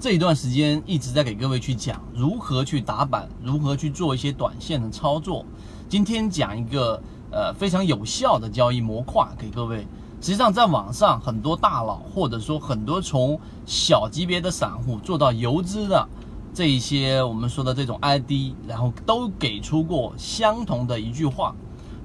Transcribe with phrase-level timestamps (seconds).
[0.00, 5.44] 这一段时间一直在给各位去讲如何去打板，如何去做一些短线的操作。
[5.90, 9.86] 今天讲一个呃非常有效的交易模块给各位。
[10.22, 16.08] 实际上，在网上很多大佬，或者说很多从小级别的散户做到游资的
[16.54, 21.54] 这一些我们说的这种 ID，然后都给出过相同的一句话。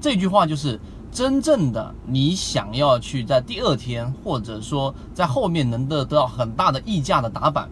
[0.01, 0.77] 这句话就是。
[1.11, 7.69] 真正的你想要去在第二天，或者说在后面能得到很大的溢价的打板，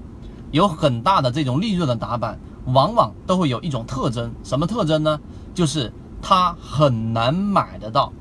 [0.53, 5.19] 有很大的这种利润的打板，往往都会有一种特征，什么特征呢？
[5.55, 8.13] 就是它很难买得到，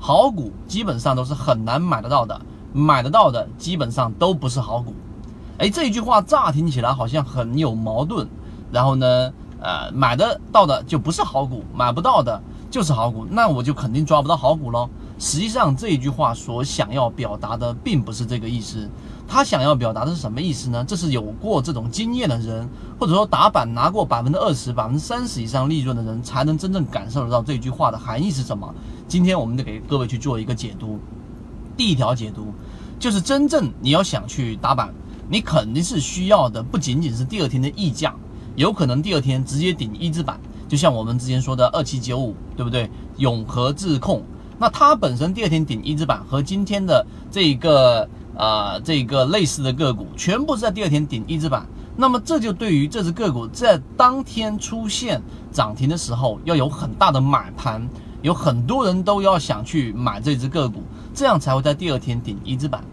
[0.00, 2.40] 好股基本上都是很难买得到的，
[2.72, 4.92] 买得到的基本上都不是好股。
[5.58, 8.26] 哎，这一句话乍听起来好像很有矛盾，
[8.72, 12.42] 然后呢，呃，买得到的就不是好股，买不到的。
[12.68, 14.90] 就是好股，那我就肯定抓不到好股喽。
[15.20, 18.90] 实际上这一句话所想要表达的并不是这个意思，
[19.28, 20.84] 他想要表达的是什么意思呢？
[20.86, 28.72] 这是有过这种经验的人，或者说打板拿过百分之二十、百分之三十以上利润的人，才能真正感受得到这句话的含义是什么。
[29.08, 30.98] 今天我们就给各位去做一个解读。
[31.76, 32.54] 第一条解读
[32.98, 34.94] 就是真正你要想去打板，
[35.28, 38.14] 你肯定是需要的不仅仅是第二天的溢价，
[38.54, 40.40] 有可能第二天直接顶一字板。
[40.68, 42.90] 就像我们之前说的二七九五，对不对？
[43.18, 44.22] 永和智控，
[44.58, 51.66] 那它本身第二天顶一字板和今天的这一个呃这个类似的个股，全部是在第二天顶一字板。
[51.98, 57.88] 那么这就对于这只个股在当天出现涨停的时候，要有很大的买盘，
[58.20, 60.82] 有很多人都要想去买这只个股，
[61.14, 62.84] 这样才会在第二天顶一字板。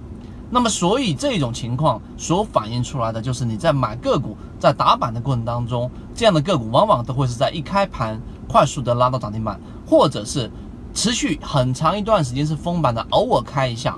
[0.50, 10.50] 那么，所以这种情况所反映出来的就是你在买个股、在打板的过程当中，这样的个股往往都会是在一开盘快速的拉到涨停板，或者是
[10.94, 13.98] 持续很长一段时间是封板的，偶尔开一下。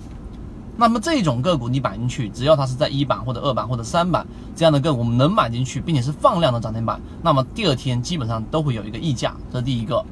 [0.77, 10.03] 那么这种个股你买进去，只要它是在一板或者二板或者三板这样的个股，我们能买进去，并且是放量的涨停板，那么第二天基本上都会有一个溢价，这是第一个。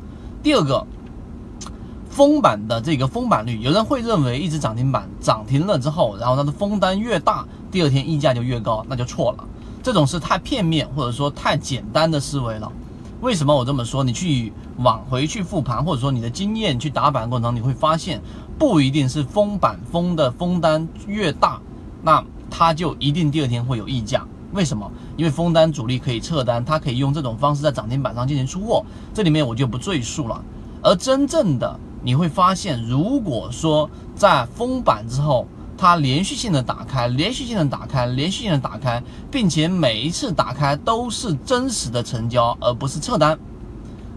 [0.41, 0.85] 第二个。
[2.09, 9.43] 封板的这个封板率，有人会认为一只涨停板涨停了之后，然后它的封单越大，第二天溢价就越高，那就错了。
[9.81, 12.71] 这种是太片面或者说太简单的思维了。
[13.23, 14.03] 为什么我这么说？
[14.03, 18.21] 你去往回去复盘，或者说你的经验去打板过程，你会发现
[18.59, 21.57] 不一定是封板封的封单越大，
[22.01, 24.27] 那它就一定第二天会有溢价。
[24.51, 24.91] 为什么？
[25.15, 30.43] 因为封单主力可以撤单，它可以用这种方式在涨停板上进行出货，这里面我就不赘述了。
[30.81, 35.47] 而真正的你会发现，如果说在封板之后，
[35.83, 43.37] 它连续性的打开，连续性的打开，连续性的打开，并且每一次打开都是真实的成交，而不是撤单，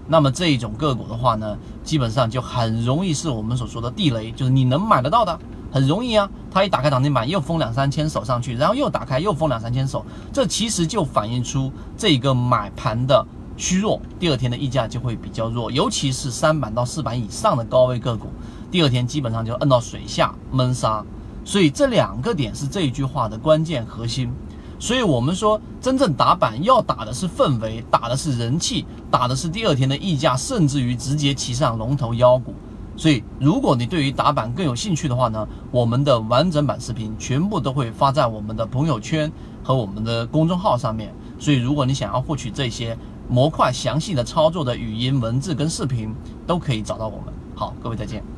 [0.07, 5.37] 那么这一种个股的话呢，基本上就很容易是我们所说的地雷，就是你能买得到的，
[5.73, 6.31] 很容易啊。
[6.53, 13.27] 它一打开涨停板，又封两三千手上去，然后又打开又封两三千手，这其实就反映出这个买盘的。
[13.57, 18.29] 虚弱，第二天的溢价就会比较弱，尤其是三板到四板以上的高位个股，
[18.71, 21.05] 第二天基本上就摁到水下闷杀。
[21.47, 24.31] 所以这两个点是这一句话的关键核心。
[24.79, 32.53] 所以我们说，真正打板要打的是氛围，打的是人气，打的是第二天的溢价，甚至于直接骑上龙头妖股。
[32.95, 39.31] 所以，如果你对于打板更有兴趣的话呢，我们的完整版视频全部都会发在我们的朋友圈
[39.63, 41.15] 和我们的公众号上面。
[41.39, 46.15] 所以，如果你想要获取这些，模块详细的操作的语音、文字跟视频
[46.47, 47.33] 都可以找到我们。
[47.55, 48.36] 好，各位再见。